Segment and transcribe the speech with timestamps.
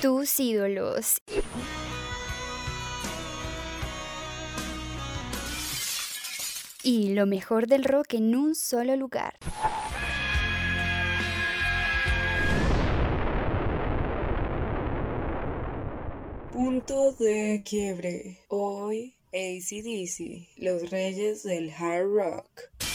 [0.00, 1.20] Tus ídolos.
[6.82, 9.34] Y lo mejor del rock en un solo lugar.
[16.50, 18.38] Punto de quiebre.
[18.48, 22.89] Hoy ACDC, los reyes del hard rock.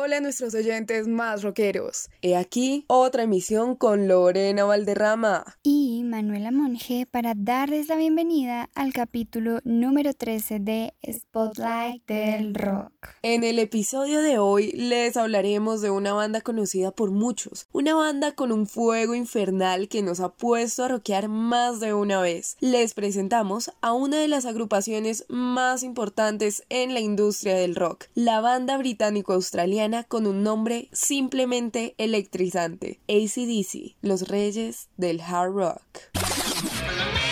[0.00, 2.08] Hola a nuestros oyentes más rockeros.
[2.22, 8.92] He aquí otra emisión con Lorena Valderrama y Manuela Monge para darles la bienvenida al
[8.92, 12.92] capítulo número 13 de Spotlight del Rock.
[13.22, 18.36] En el episodio de hoy les hablaremos de una banda conocida por muchos, una banda
[18.36, 22.56] con un fuego infernal que nos ha puesto a rockear más de una vez.
[22.60, 28.40] Les presentamos a una de las agrupaciones más importantes en la industria del rock, la
[28.40, 37.27] banda británico-australiana con un nombre simplemente electrizante, ACDC, los reyes del hard rock.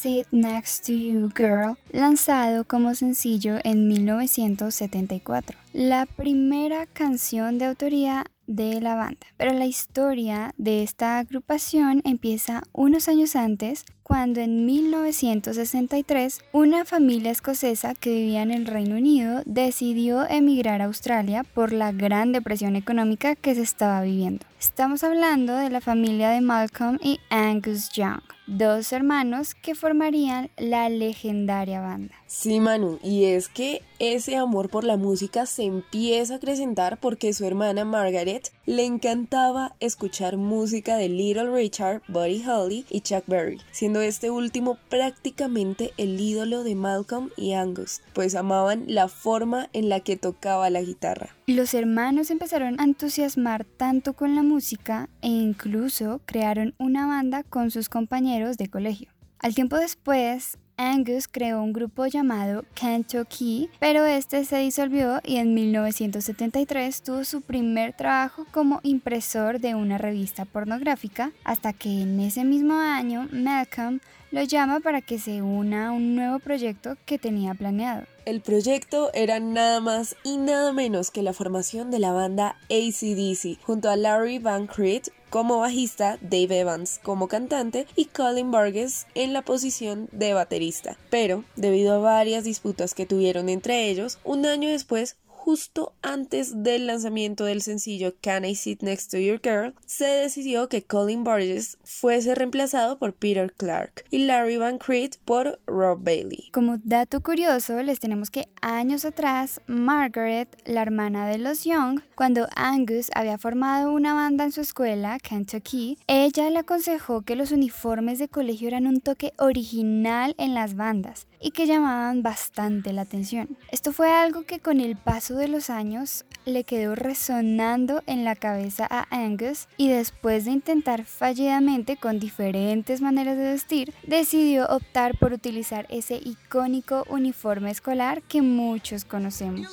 [0.00, 8.24] Sit Next to You Girl, lanzado como sencillo en 1974, la primera canción de autoría
[8.46, 9.26] de la banda.
[9.36, 17.30] Pero la historia de esta agrupación empieza unos años antes, cuando en 1963 una familia
[17.30, 22.74] escocesa que vivía en el Reino Unido decidió emigrar a Australia por la gran depresión
[22.74, 24.44] económica que se estaba viviendo.
[24.58, 30.88] Estamos hablando de la familia de Malcolm y Angus Young, dos hermanos que formarían la
[30.88, 32.16] legendaria banda.
[32.26, 37.34] Sí, Manu, y es que ese amor por la música se empieza a acrecentar porque
[37.34, 43.60] su hermana Margaret le encantaba escuchar música de Little Richard, Buddy Holly y Chuck Berry,
[43.72, 49.90] siendo este último prácticamente el ídolo de Malcolm y Angus, pues amaban la forma en
[49.90, 51.36] la que tocaba la guitarra.
[51.46, 57.70] Los hermanos empezaron a entusiasmar tanto con la música e incluso crearon una banda con
[57.70, 59.10] sus compañeros de colegio.
[59.42, 65.52] Al tiempo después, Angus creó un grupo llamado Kentucky, pero este se disolvió y en
[65.52, 72.44] 1973 tuvo su primer trabajo como impresor de una revista pornográfica, hasta que en ese
[72.44, 77.52] mismo año Malcolm lo llama para que se una a un nuevo proyecto que tenía
[77.52, 78.06] planeado.
[78.24, 83.60] El proyecto era nada más y nada menos que la formación de la banda ACDC,
[83.62, 89.32] junto a Larry Van Creed como bajista, Dave Evans como cantante y Colin Burgess en
[89.32, 90.96] la posición de baterista.
[91.08, 96.86] Pero, debido a varias disputas que tuvieron entre ellos, un año después justo antes del
[96.86, 101.78] lanzamiento del sencillo Can I Sit Next to Your Girl, se decidió que Colin Burgess
[101.82, 106.50] fuese reemplazado por Peter Clark y Larry Van Creed por Rob Bailey.
[106.52, 112.46] Como dato curioso, les tenemos que años atrás, Margaret, la hermana de los Young, cuando
[112.54, 118.18] Angus había formado una banda en su escuela, Kentucky, ella le aconsejó que los uniformes
[118.18, 123.56] de colegio eran un toque original en las bandas y que llamaban bastante la atención.
[123.70, 128.36] Esto fue algo que con el paso de los años le quedó resonando en la
[128.36, 135.18] cabeza a Angus y después de intentar fallidamente con diferentes maneras de vestir, decidió optar
[135.18, 139.66] por utilizar ese icónico uniforme escolar que muchos conocemos.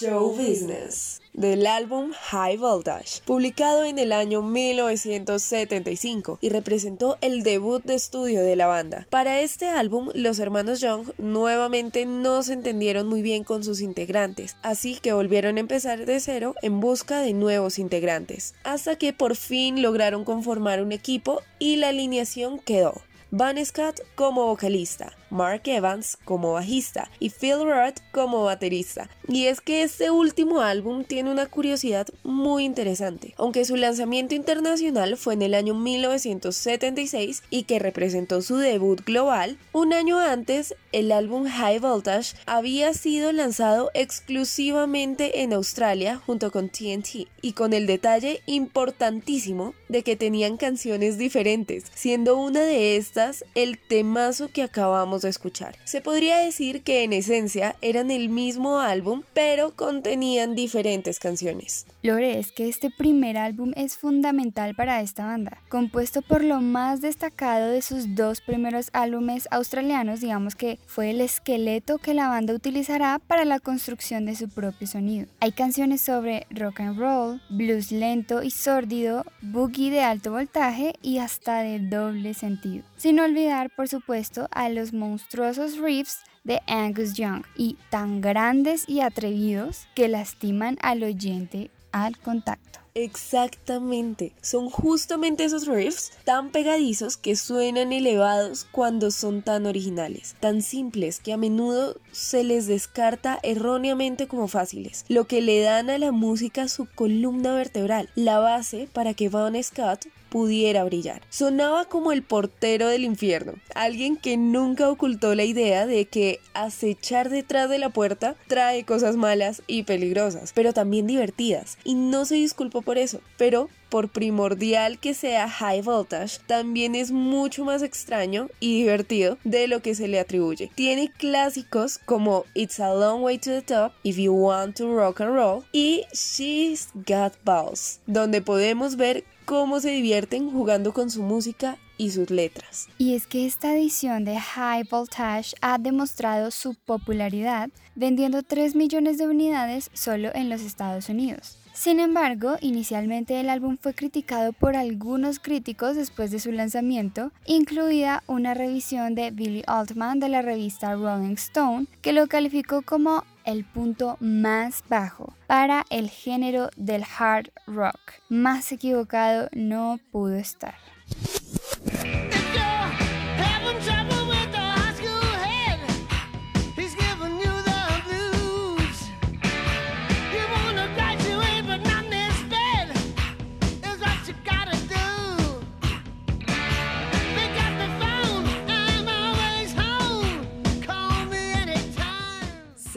[0.00, 7.82] Show Business del álbum High Voltage, publicado en el año 1975 y representó el debut
[7.84, 9.08] de estudio de la banda.
[9.10, 14.56] Para este álbum, los hermanos Young nuevamente no se entendieron muy bien con sus integrantes,
[14.62, 19.34] así que volvieron a empezar de cero en busca de nuevos integrantes, hasta que por
[19.34, 23.00] fin lograron conformar un equipo y la alineación quedó.
[23.30, 29.08] Van Scott como vocalista, Mark Evans como bajista y Phil Roth como baterista.
[29.26, 33.34] Y es que este último álbum tiene una curiosidad muy interesante.
[33.36, 39.58] Aunque su lanzamiento internacional fue en el año 1976 y que representó su debut global,
[39.72, 46.70] un año antes el álbum High Voltage había sido lanzado exclusivamente en Australia junto con
[46.70, 53.44] TNT y con el detalle importantísimo de que tenían canciones diferentes, siendo una de estas
[53.54, 55.76] el temazo que acabamos de escuchar.
[55.84, 61.86] Se podría decir que en esencia eran el mismo álbum, pero contenían diferentes canciones.
[62.02, 67.00] Lore, es que este primer álbum es fundamental para esta banda, compuesto por lo más
[67.00, 72.54] destacado de sus dos primeros álbumes australianos, digamos que fue el esqueleto que la banda
[72.54, 75.26] utilizará para la construcción de su propio sonido.
[75.40, 81.18] Hay canciones sobre rock and roll, blues lento y sórdido, boogie de alto voltaje y
[81.18, 82.84] hasta de doble sentido.
[82.96, 89.00] Sin olvidar, por supuesto, a los monstruosos riffs de Angus Young y tan grandes y
[89.00, 92.87] atrevidos que lastiman al oyente al contacto.
[92.94, 100.62] Exactamente, son justamente esos riffs tan pegadizos que suenan elevados cuando son tan originales, tan
[100.62, 105.98] simples que a menudo se les descarta erróneamente como fáciles, lo que le dan a
[105.98, 111.22] la música su columna vertebral, la base para que Von Scott pudiera brillar.
[111.30, 117.30] Sonaba como el portero del infierno, alguien que nunca ocultó la idea de que acechar
[117.30, 122.34] detrás de la puerta trae cosas malas y peligrosas, pero también divertidas, y no se
[122.34, 128.48] disculpó por eso, pero por primordial que sea high voltage, también es mucho más extraño
[128.60, 130.70] y divertido de lo que se le atribuye.
[130.74, 135.20] Tiene clásicos como It's a Long Way to the Top, If You Want to Rock
[135.20, 141.22] and Roll y She's Got Balls, donde podemos ver cómo se divierten jugando con su
[141.22, 142.88] música y sus letras.
[142.96, 149.18] Y es que esta edición de High Voltage ha demostrado su popularidad vendiendo 3 millones
[149.18, 151.58] de unidades solo en los Estados Unidos.
[151.78, 158.24] Sin embargo, inicialmente el álbum fue criticado por algunos críticos después de su lanzamiento, incluida
[158.26, 163.64] una revisión de Billy Altman de la revista Rolling Stone, que lo calificó como el
[163.64, 168.00] punto más bajo para el género del hard rock.
[168.28, 170.74] Más equivocado no pudo estar.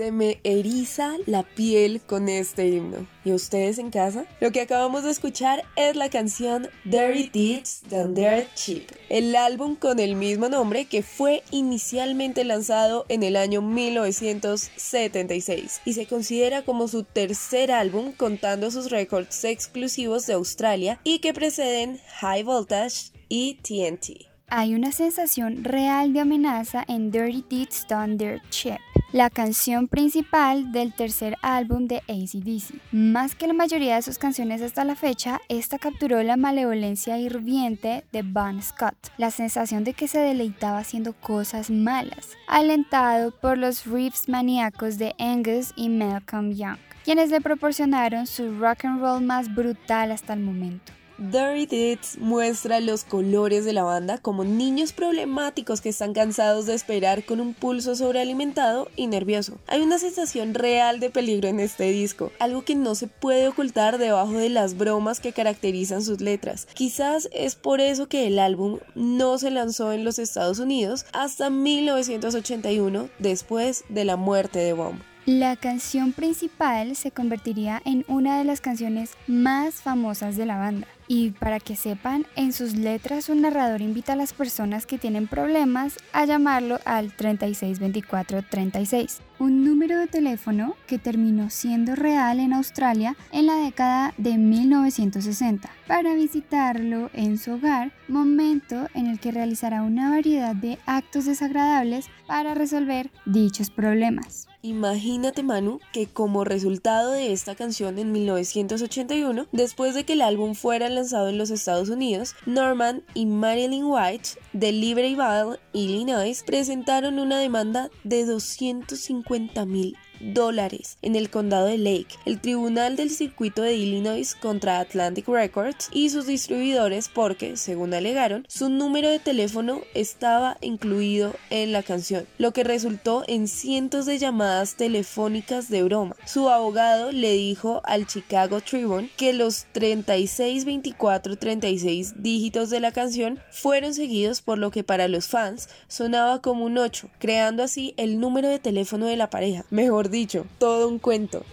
[0.01, 3.06] Se me eriza la piel con este himno.
[3.24, 4.25] ¿Y ustedes en casa?
[4.39, 9.75] Lo que acabamos de escuchar es la canción Dirty Deeds Done Dirt Cheap, el álbum
[9.75, 16.63] con el mismo nombre que fue inicialmente lanzado en el año 1976 y se considera
[16.63, 23.12] como su tercer álbum contando sus récords exclusivos de Australia y que preceden High Voltage
[23.30, 24.31] y TNT.
[24.47, 28.80] Hay una sensación real de amenaza en Dirty Deeds Done Dirt Cheap
[29.11, 32.75] la canción principal del tercer álbum de ACDC.
[32.93, 38.05] Más que la mayoría de sus canciones hasta la fecha, esta capturó la malevolencia hirviente
[38.13, 43.85] de Bon Scott, la sensación de que se deleitaba haciendo cosas malas, alentado por los
[43.85, 49.53] riffs maníacos de Angus y Malcolm Young, quienes le proporcionaron su rock and roll más
[49.53, 50.93] brutal hasta el momento.
[51.17, 56.73] Dirty Deeds muestra los colores de la banda como niños problemáticos que están cansados de
[56.73, 59.59] esperar con un pulso sobrealimentado y nervioso.
[59.67, 63.97] Hay una sensación real de peligro en este disco, algo que no se puede ocultar
[63.97, 66.68] debajo de las bromas que caracterizan sus letras.
[66.73, 71.49] Quizás es por eso que el álbum no se lanzó en los Estados Unidos hasta
[71.49, 75.01] 1981, después de la muerte de Bomb.
[75.27, 80.87] La canción principal se convertiría en una de las canciones más famosas de la banda.
[81.13, 85.27] Y para que sepan, en sus letras un narrador invita a las personas que tienen
[85.27, 93.18] problemas a llamarlo al 362436, un número de teléfono que terminó siendo real en Australia
[93.33, 99.83] en la década de 1960, para visitarlo en su hogar, momento en el que realizará
[99.83, 104.47] una variedad de actos desagradables para resolver dichos problemas.
[104.63, 110.53] Imagínate Manu que como resultado de esta canción en 1981, después de que el álbum
[110.53, 117.39] fuera lanzado en los Estados Unidos, Norman y Marilyn White de Libertyville, Illinois, presentaron una
[117.39, 123.75] demanda de 250 mil dólares en el condado de Lake, el tribunal del circuito de
[123.75, 130.57] Illinois contra Atlantic Records y sus distribuidores porque, según alegaron, su número de teléfono estaba
[130.61, 136.16] incluido en la canción, lo que resultó en cientos de llamadas telefónicas de broma.
[136.25, 142.92] Su abogado le dijo al Chicago Tribune que los 36, 24, 36 dígitos de la
[142.92, 147.94] canción fueron seguidos por lo que para los fans sonaba como un 8, creando así
[147.97, 149.66] el número de teléfono de la pareja.
[149.69, 151.44] Mejor dicho, todo un cuento.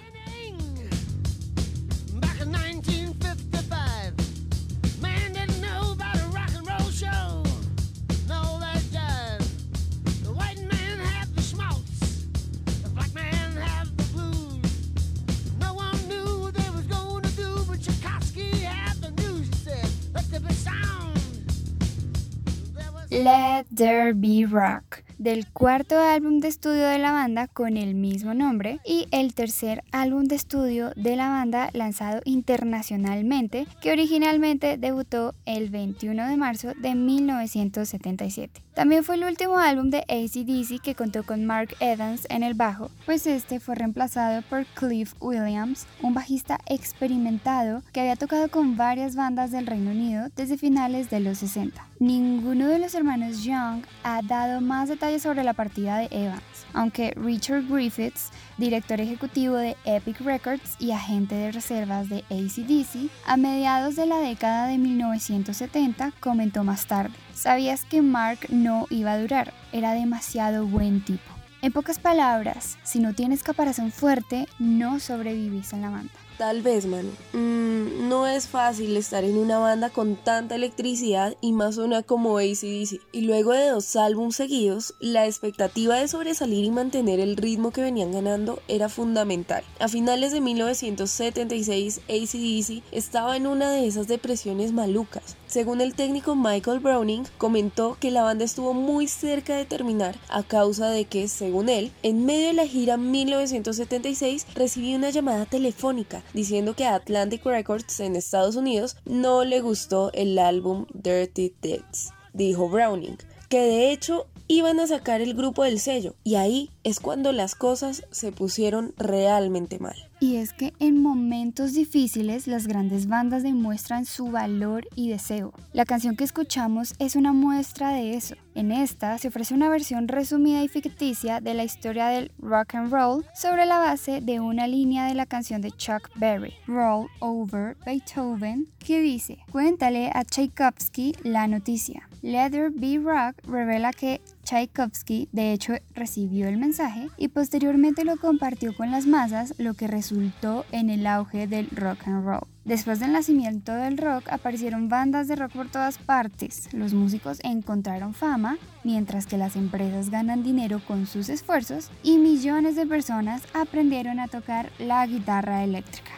[23.11, 28.35] Let There Be Rock del cuarto álbum de estudio de la banda con el mismo
[28.35, 35.35] nombre y el tercer álbum de estudio de la banda lanzado internacionalmente que originalmente debutó
[35.45, 38.63] el 21 de marzo de 1977.
[38.75, 42.93] También fue el último álbum de ACDC que contó con Mark Evans en el bajo,
[43.07, 49.17] pues este fue reemplazado por Cliff Williams, un bajista experimentado que había tocado con varias
[49.17, 51.89] bandas del Reino Unido desde finales de los 60.
[51.99, 56.43] Ninguno de los hermanos Young ha dado más detalles sobre la partida de Evans,
[56.75, 63.39] aunque Richard Griffiths, director ejecutivo de Epic Records y agente de reservas de ACDC, a
[63.39, 69.19] mediados de la década de 1970 comentó más tarde, sabías que Mark no iba a
[69.19, 71.33] durar, era demasiado buen tipo.
[71.63, 76.13] En pocas palabras, si no tienes caparazón fuerte, no sobrevives en la banda.
[76.37, 77.09] Tal vez, mano.
[77.33, 82.39] Mm, no es fácil estar en una banda con tanta electricidad y más una como
[82.39, 83.01] ACDC.
[83.13, 87.83] Y luego de dos álbumes seguidos, la expectativa de sobresalir y mantener el ritmo que
[87.83, 89.65] venían ganando era fundamental.
[89.79, 95.37] A finales de 1976, ACDC estaba en una de esas depresiones malucas.
[95.47, 100.43] Según el técnico Michael Browning, comentó que la banda estuvo muy cerca de terminar a
[100.43, 106.23] causa de que, según él, en medio de la gira 1976 recibió una llamada telefónica
[106.35, 112.69] diciendo que Atlantic Records en Estados Unidos no le gustó el álbum Dirty Deeds, dijo
[112.69, 113.19] Browning,
[113.49, 117.55] que de hecho iban a sacar el grupo del sello y ahí es cuando las
[117.55, 120.08] cosas se pusieron realmente mal.
[120.21, 125.53] Y es que en momentos difíciles las grandes bandas demuestran su valor y deseo.
[125.73, 128.35] La canción que escuchamos es una muestra de eso.
[128.57, 132.93] En esta se ofrece una versión resumida y ficticia de la historia del rock and
[132.93, 137.77] roll sobre la base de una línea de la canción de Chuck Berry, Roll Over
[137.87, 142.08] Beethoven, que dice, cuéntale a Tchaikovsky la noticia.
[142.23, 148.75] Leather Be Rock revela que Tchaikovsky de hecho recibió el mensaje y posteriormente lo compartió
[148.75, 152.47] con las masas, lo que resultó en el auge del rock and roll.
[152.65, 158.15] Después del nacimiento del rock aparecieron bandas de rock por todas partes, los músicos encontraron
[158.15, 164.19] fama, mientras que las empresas ganan dinero con sus esfuerzos y millones de personas aprendieron
[164.19, 166.18] a tocar la guitarra eléctrica.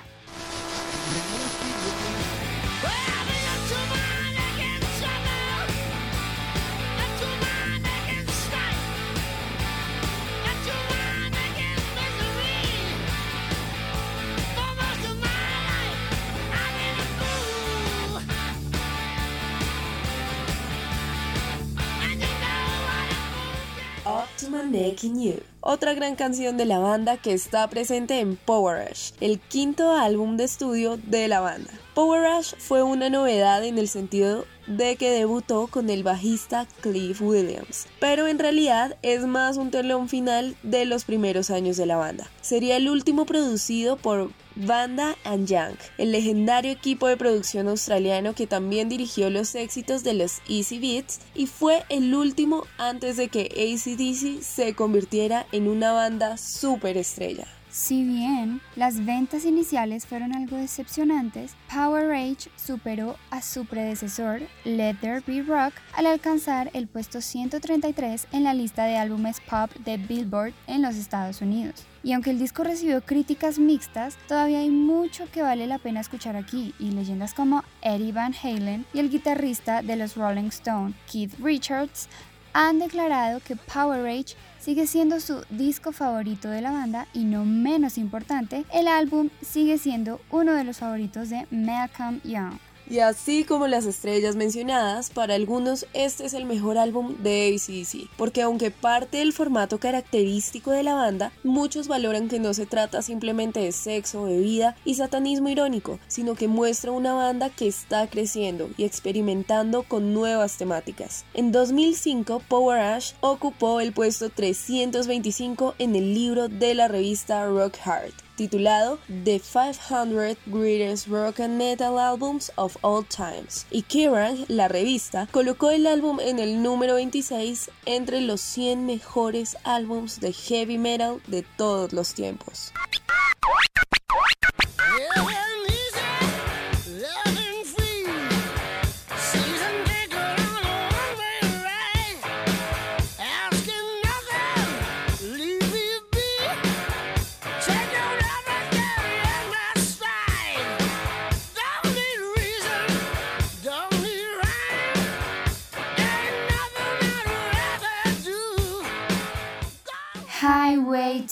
[25.60, 30.36] Otra gran canción de la banda que está presente en Power Rush, el quinto álbum
[30.36, 31.70] de estudio de la banda.
[31.94, 37.20] Power Rush fue una novedad en el sentido de que debutó con el bajista Cliff
[37.20, 41.96] Williams, pero en realidad es más un telón final de los primeros años de la
[41.96, 42.30] banda.
[42.40, 44.30] Sería el último producido por
[44.66, 50.12] Vanda and Young, el legendario equipo de producción australiano que también dirigió los éxitos de
[50.12, 55.92] los Easy Beats y fue el último antes de que ACDC se convirtiera en una
[55.92, 57.46] banda super estrella.
[57.70, 64.96] Si bien las ventas iniciales fueron algo decepcionantes, Power Rage superó a su predecesor, Let
[65.00, 69.98] There Be Rock, al alcanzar el puesto 133 en la lista de álbumes pop de
[69.98, 71.86] Billboard en los Estados Unidos.
[72.02, 76.34] Y aunque el disco recibió críticas mixtas, todavía hay mucho que vale la pena escuchar
[76.34, 81.34] aquí, y leyendas como Eddie Van Halen y el guitarrista de los Rolling Stones, Keith
[81.38, 82.08] Richards,
[82.52, 87.44] han declarado que Power Rage sigue siendo su disco favorito de la banda y no
[87.44, 92.58] menos importante, el álbum sigue siendo uno de los favoritos de Malcolm Young.
[92.90, 98.10] Y así como las estrellas mencionadas, para algunos este es el mejor álbum de ACDC,
[98.16, 103.00] porque aunque parte del formato característico de la banda, muchos valoran que no se trata
[103.00, 108.68] simplemente de sexo, bebida y satanismo irónico, sino que muestra una banda que está creciendo
[108.76, 111.24] y experimentando con nuevas temáticas.
[111.32, 117.76] En 2005, Power Ash ocupó el puesto 325 en el libro de la revista Rock
[117.84, 124.66] Hard titulado The 500 Greatest Rock and Metal Albums of All Times, y Kerrang, la
[124.66, 130.78] revista, colocó el álbum en el número 26 entre los 100 mejores álbums de heavy
[130.78, 132.72] metal de todos los tiempos.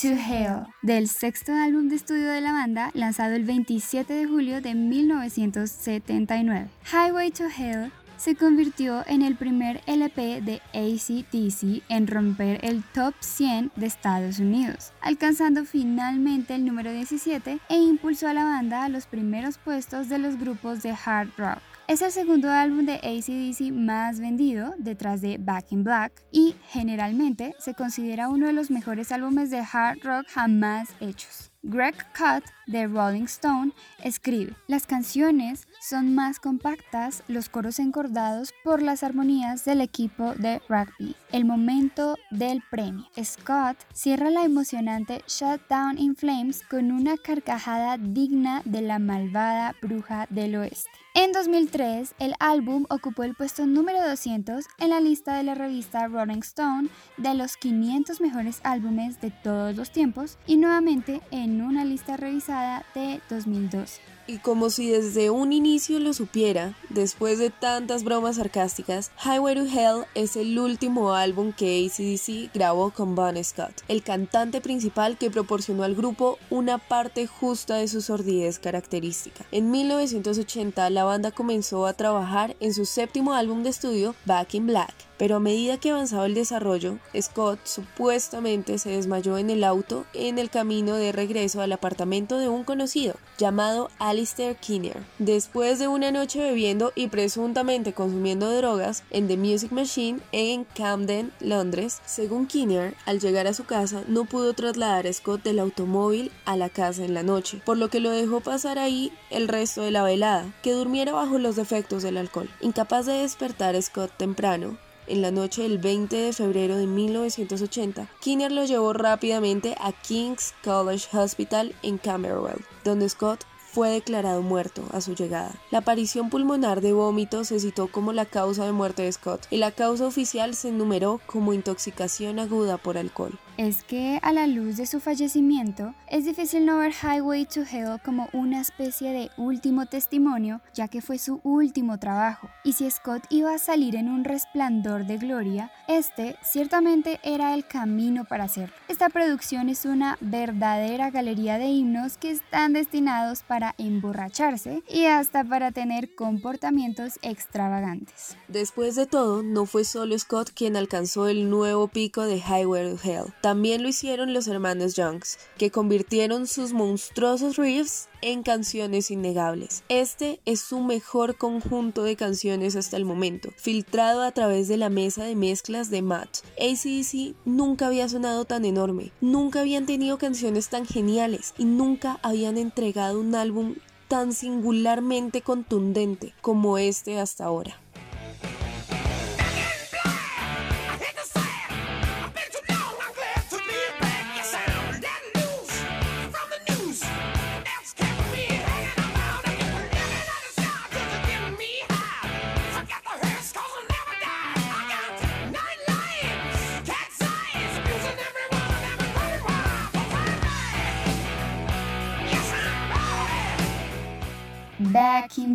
[0.00, 4.60] To Hell, del sexto álbum de estudio de la banda, lanzado el 27 de julio
[4.60, 6.68] de 1979.
[6.92, 13.14] Highway to Hell se convirtió en el primer LP de ACDC en romper el top
[13.18, 18.88] 100 de Estados Unidos, alcanzando finalmente el número 17 e impulsó a la banda a
[18.88, 21.58] los primeros puestos de los grupos de hard rock.
[21.88, 27.54] Es el segundo álbum de ACDC más vendido, detrás de Back in Black, y generalmente
[27.60, 31.50] se considera uno de los mejores álbumes de hard rock jamás hechos.
[31.62, 33.72] Greg Cut de Rolling Stone
[34.04, 40.62] escribe, las canciones son más compactas, los coros encordados por las armonías del equipo de
[40.68, 41.16] rugby.
[41.32, 43.06] El momento del premio.
[43.22, 50.26] Scott cierra la emocionante Shutdown in Flames con una carcajada digna de la malvada bruja
[50.30, 50.90] del oeste.
[51.14, 56.06] En 2003, el álbum ocupó el puesto número 200 en la lista de la revista
[56.06, 61.84] Rolling Stone de los 500 mejores álbumes de todos los tiempos y nuevamente en una
[61.84, 62.57] lista revisada
[62.94, 64.00] de 2002.
[64.30, 69.62] Y como si desde un inicio lo supiera, después de tantas bromas sarcásticas, Highway to
[69.62, 75.30] Hell es el último álbum que ACDC grabó con Bon Scott, el cantante principal que
[75.30, 79.46] proporcionó al grupo una parte justa de su sordidez característica.
[79.50, 84.66] En 1980 la banda comenzó a trabajar en su séptimo álbum de estudio, Back in
[84.66, 90.06] Black, pero a medida que avanzaba el desarrollo, Scott supuestamente se desmayó en el auto
[90.14, 95.04] en el camino de regreso al apartamento de un conocido llamado Alistair Kinnear.
[95.20, 101.32] Después de una noche bebiendo y presuntamente consumiendo drogas en The Music Machine en Camden,
[101.38, 106.32] Londres, según Kinnear, al llegar a su casa no pudo trasladar a Scott del automóvil
[106.46, 109.82] a la casa en la noche, por lo que lo dejó pasar ahí el resto
[109.82, 112.50] de la velada, que durmiera bajo los efectos del alcohol.
[112.60, 118.08] Incapaz de despertar a Scott temprano, en la noche del 20 de febrero de 1980,
[118.20, 124.82] Kinner lo llevó rápidamente a King's College Hospital en Camberwell, donde Scott fue declarado muerto
[124.92, 125.54] a su llegada.
[125.70, 129.58] La aparición pulmonar de vómito se citó como la causa de muerte de Scott y
[129.58, 134.76] la causa oficial se enumeró como intoxicación aguda por alcohol es que a la luz
[134.76, 139.86] de su fallecimiento es difícil no ver Highway to Hell como una especie de último
[139.86, 142.48] testimonio, ya que fue su último trabajo.
[142.62, 147.66] Y si Scott iba a salir en un resplandor de gloria, este ciertamente era el
[147.66, 148.76] camino para hacerlo.
[148.86, 155.42] Esta producción es una verdadera galería de himnos que están destinados para emborracharse y hasta
[155.42, 158.36] para tener comportamientos extravagantes.
[158.46, 163.00] Después de todo, no fue solo Scott quien alcanzó el nuevo pico de Highway to
[163.02, 163.34] Hell.
[163.48, 169.84] También lo hicieron los hermanos Youngs, que convirtieron sus monstruosos riffs en canciones innegables.
[169.88, 174.90] Este es su mejor conjunto de canciones hasta el momento, filtrado a través de la
[174.90, 176.40] mesa de mezclas de Matt.
[176.60, 182.58] ACDC nunca había sonado tan enorme, nunca habían tenido canciones tan geniales y nunca habían
[182.58, 183.76] entregado un álbum
[184.08, 187.80] tan singularmente contundente como este hasta ahora.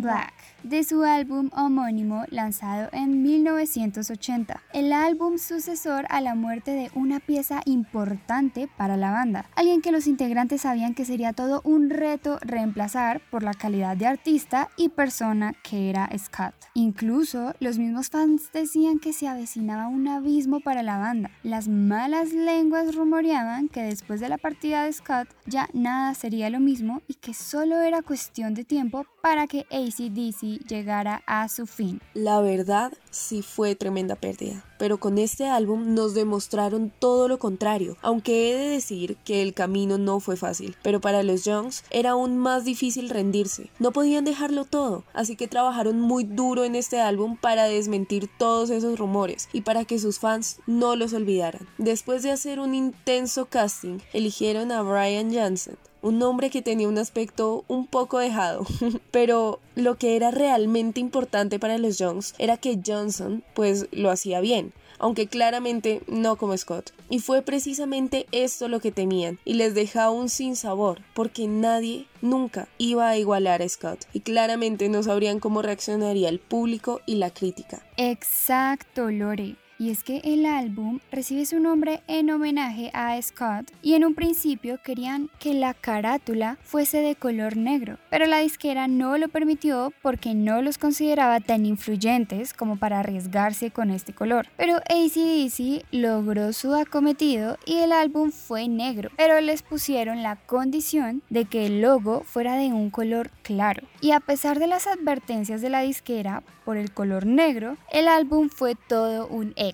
[0.04, 6.90] Black de su álbum homónimo lanzado en 1980, el álbum sucesor a la muerte de
[6.94, 11.90] una pieza importante para la banda, alguien que los integrantes sabían que sería todo un
[11.90, 16.54] reto reemplazar por la calidad de artista y persona que era Scott.
[16.74, 21.30] Incluso los mismos fans decían que se avecinaba un abismo para la banda.
[21.42, 26.60] Las malas lenguas rumoreaban que después de la partida de Scott ya nada sería lo
[26.60, 31.98] mismo y que solo era cuestión de tiempo para que ACDC llegara a su fin.
[32.12, 37.96] La verdad sí fue tremenda pérdida, pero con este álbum nos demostraron todo lo contrario,
[38.02, 42.10] aunque he de decir que el camino no fue fácil, pero para los Youngs era
[42.10, 43.70] aún más difícil rendirse.
[43.78, 48.70] No podían dejarlo todo, así que trabajaron muy duro en este álbum para desmentir todos
[48.70, 51.66] esos rumores y para que sus fans no los olvidaran.
[51.78, 56.98] Después de hacer un intenso casting, eligieron a Brian Jansen, un hombre que tenía un
[56.98, 58.66] aspecto un poco dejado,
[59.10, 64.40] pero lo que era realmente importante para los Youngs era que Johnson pues lo hacía
[64.40, 66.92] bien, aunque claramente no como Scott.
[67.10, 72.68] Y fue precisamente esto lo que temían y les dejaba un sabor, porque nadie nunca
[72.78, 77.30] iba a igualar a Scott y claramente no sabrían cómo reaccionaría el público y la
[77.30, 77.82] crítica.
[77.96, 79.56] Exacto, Lore.
[79.84, 84.14] Y es que el álbum recibe su nombre en homenaje a Scott y en un
[84.14, 89.92] principio querían que la carátula fuese de color negro, pero la disquera no lo permitió
[90.00, 94.46] porque no los consideraba tan influyentes como para arriesgarse con este color.
[94.56, 101.20] Pero ACDC logró su acometido y el álbum fue negro, pero les pusieron la condición
[101.28, 103.86] de que el logo fuera de un color claro.
[104.00, 108.48] Y a pesar de las advertencias de la disquera por el color negro, el álbum
[108.48, 109.73] fue todo un éxito.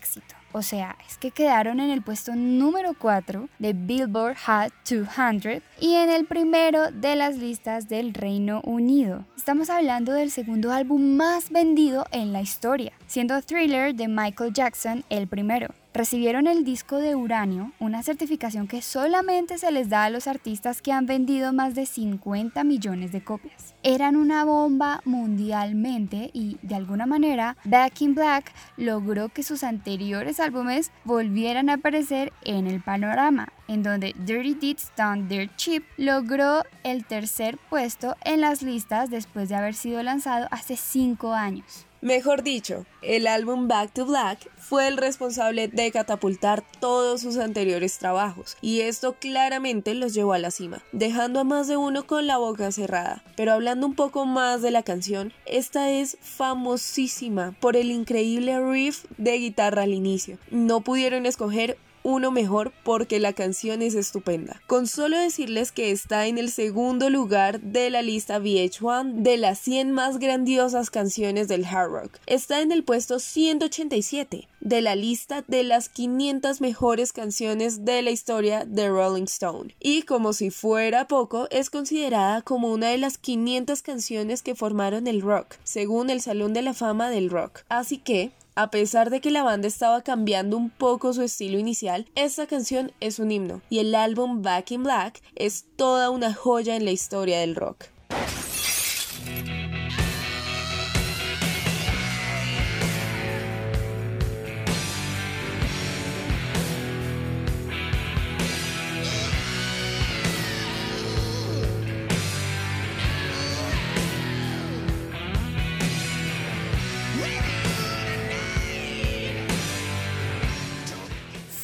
[0.52, 5.94] O sea, es que quedaron en el puesto número 4 de Billboard Hot 200 y
[5.94, 9.24] en el primero de las listas del Reino Unido.
[9.36, 15.04] Estamos hablando del segundo álbum más vendido en la historia, siendo Thriller de Michael Jackson
[15.08, 20.10] el primero recibieron el disco de uranio, una certificación que solamente se les da a
[20.10, 23.74] los artistas que han vendido más de 50 millones de copias.
[23.82, 30.40] Eran una bomba mundialmente y de alguna manera Back in Black logró que sus anteriores
[30.40, 36.62] álbumes volvieran a aparecer en el panorama, en donde Dirty Deeds Done Dirt Cheap logró
[36.84, 41.86] el tercer puesto en las listas después de haber sido lanzado hace 5 años.
[42.02, 47.98] Mejor dicho, el álbum Back to Black fue el responsable de catapultar todos sus anteriores
[47.98, 52.26] trabajos, y esto claramente los llevó a la cima, dejando a más de uno con
[52.26, 53.22] la boca cerrada.
[53.36, 59.04] Pero hablando un poco más de la canción, esta es famosísima por el increíble riff
[59.18, 60.38] de guitarra al inicio.
[60.50, 64.60] No pudieron escoger uno mejor porque la canción es estupenda.
[64.66, 69.58] Con solo decirles que está en el segundo lugar de la lista VH1 de las
[69.60, 72.18] 100 más grandiosas canciones del hard rock.
[72.26, 78.10] Está en el puesto 187 de la lista de las 500 mejores canciones de la
[78.10, 79.74] historia de Rolling Stone.
[79.80, 85.06] Y como si fuera poco, es considerada como una de las 500 canciones que formaron
[85.06, 87.62] el rock, según el Salón de la Fama del Rock.
[87.68, 92.08] Así que, a pesar de que la banda estaba cambiando un poco su estilo inicial,
[92.14, 96.76] esta canción es un himno y el álbum Back in Black es toda una joya
[96.76, 97.86] en la historia del rock.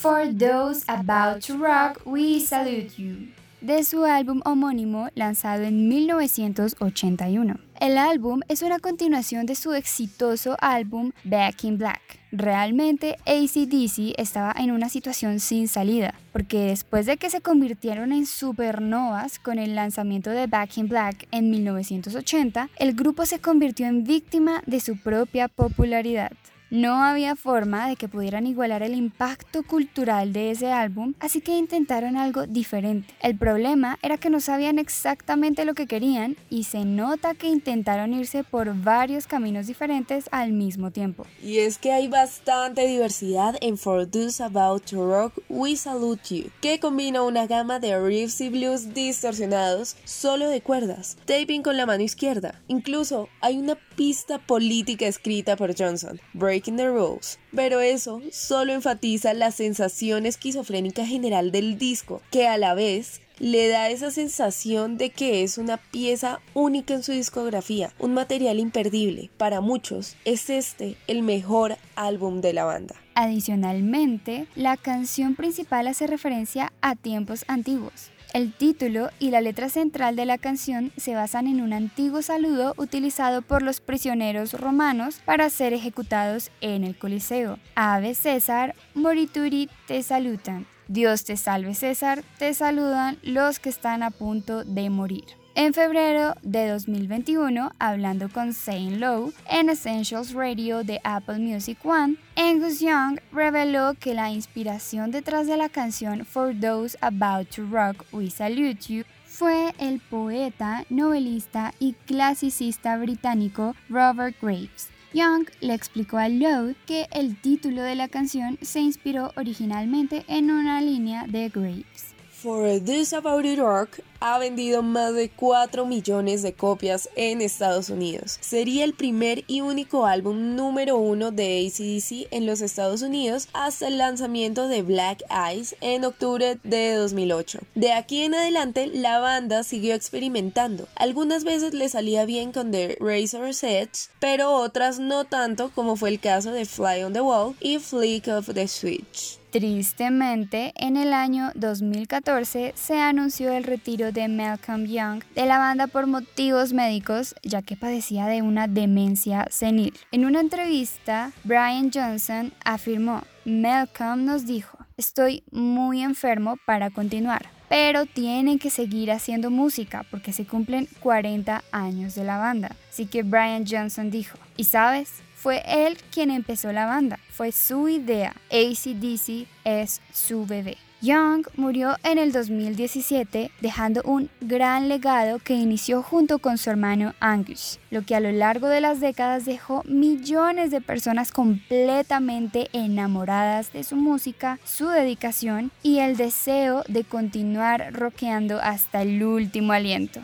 [0.07, 3.27] For those about to rock, we salute you.
[3.61, 7.59] De su álbum homónimo lanzado en 1981.
[7.81, 12.21] El álbum es una continuación de su exitoso álbum Back in Black.
[12.31, 18.27] Realmente ACDC estaba en una situación sin salida, porque después de que se convirtieron en
[18.27, 24.05] supernovas con el lanzamiento de Back in Black en 1980, el grupo se convirtió en
[24.05, 26.31] víctima de su propia popularidad.
[26.69, 31.57] No había forma de que pudieran igualar el impacto cultural de ese álbum, así que
[31.57, 33.15] intentaron algo diferente.
[33.21, 38.13] El problema era que no sabían exactamente lo que querían y se nota que intentaron
[38.15, 41.25] irse por varios caminos diferentes al mismo tiempo.
[41.41, 46.51] Y es que hay bastante diversidad en For Those About to Rock We Salute You,
[46.61, 51.87] que combina una gama de riffs y blues distorsionados solo de cuerdas, taping con la
[51.87, 52.61] mano izquierda.
[52.67, 56.21] Incluso hay una pista política escrita por Johnson,
[56.57, 62.57] Breaking the Rules, pero eso solo enfatiza la sensación esquizofrénica general del disco, que a
[62.57, 67.92] la vez le da esa sensación de que es una pieza única en su discografía,
[67.99, 69.29] un material imperdible.
[69.37, 72.95] Para muchos es este el mejor álbum de la banda.
[73.14, 78.11] Adicionalmente, la canción principal hace referencia a tiempos antiguos.
[78.37, 82.75] El título y la letra central de la canción se basan en un antiguo saludo
[82.77, 87.59] utilizado por los prisioneros romanos para ser ejecutados en el Coliseo.
[87.77, 90.66] Ave César, morituri te salutan.
[90.87, 95.25] Dios te salve César, te saludan los que están a punto de morir.
[95.59, 102.16] En febrero de 2021, hablando con Zane Lowe en Essentials Radio de Apple Music One,
[102.37, 108.05] Angus Young reveló que la inspiración detrás de la canción For Those About to Rock
[108.12, 114.90] We Salute You fue el poeta, novelista y clasicista británico Robert Graves.
[115.14, 120.51] Young le explicó a Lowe que el título de la canción se inspiró originalmente en
[120.51, 122.06] una línea de Graves.
[122.47, 127.91] For This About It Rock ha vendido más de 4 millones de copias en Estados
[127.91, 128.39] Unidos.
[128.41, 133.89] Sería el primer y único álbum número uno de ACDC en los Estados Unidos hasta
[133.89, 137.59] el lanzamiento de Black Eyes en octubre de 2008.
[137.75, 140.87] De aquí en adelante, la banda siguió experimentando.
[140.95, 146.11] Algunas veces le salía bien con The Razor's Edge, pero otras no tanto, como fue
[146.11, 149.41] el caso de Fly on the Wall y Flick of the Switch.
[149.57, 155.87] Tristemente, en el año 2014 se anunció el retiro de Malcolm Young de la banda
[155.87, 159.95] por motivos médicos, ya que padecía de una demencia senil.
[160.12, 168.05] En una entrevista, Brian Johnson afirmó, Malcolm nos dijo, estoy muy enfermo para continuar, pero
[168.05, 172.77] tienen que seguir haciendo música porque se cumplen 40 años de la banda.
[172.90, 175.23] Así que Brian Johnson dijo, ¿y sabes?
[175.47, 178.35] Fue él quien empezó la banda, fue su idea.
[178.51, 180.77] ACDC es su bebé.
[181.01, 187.15] Young murió en el 2017 dejando un gran legado que inició junto con su hermano
[187.21, 193.73] Angus, lo que a lo largo de las décadas dejó millones de personas completamente enamoradas
[193.73, 200.21] de su música, su dedicación y el deseo de continuar rockeando hasta el último aliento.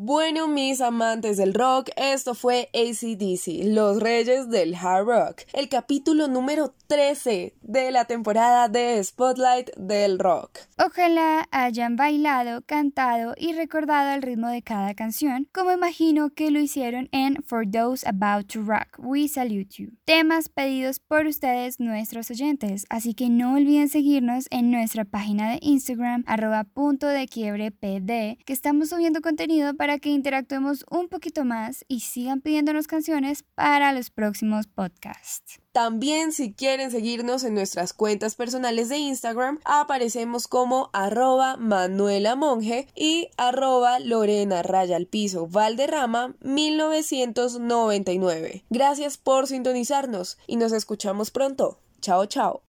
[0.00, 6.28] Bueno, mis amantes del rock, esto fue ACDC, Los Reyes del Hard Rock, el capítulo
[6.28, 10.60] número 13 de la temporada de Spotlight del Rock.
[10.78, 16.60] Ojalá hayan bailado, cantado y recordado el ritmo de cada canción, como imagino que lo
[16.60, 19.90] hicieron en For Those About to Rock, We Salute You.
[20.04, 25.58] Temas pedidos por ustedes, nuestros oyentes, así que no olviden seguirnos en nuestra página de
[25.60, 31.08] Instagram, arroba punto de quiebre pd, que estamos subiendo contenido para para que interactuemos un
[31.08, 35.62] poquito más y sigan pidiéndonos canciones para los próximos podcasts.
[35.72, 42.86] También si quieren seguirnos en nuestras cuentas personales de Instagram, aparecemos como arroba Manuela Monge
[42.94, 48.66] y arroba Lorena Raya al Piso Valderrama 1999.
[48.68, 51.78] Gracias por sintonizarnos y nos escuchamos pronto.
[52.02, 52.60] Chao, chao.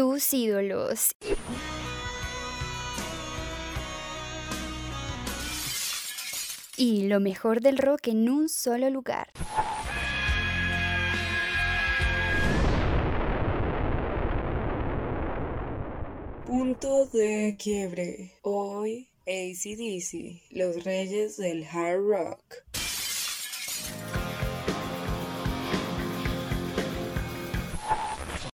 [0.00, 1.14] Tus ídolos.
[6.78, 9.28] Y lo mejor del rock en un solo lugar.
[16.46, 18.32] Punto de quiebre.
[18.40, 22.79] Hoy ACDC, los reyes del hard rock.